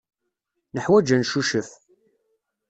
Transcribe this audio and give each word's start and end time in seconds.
Neḥwaj 0.75 1.05
ad 1.11 1.17
neccucef. 1.19 1.69